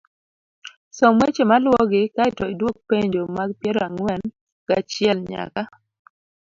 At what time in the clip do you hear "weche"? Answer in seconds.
1.21-1.43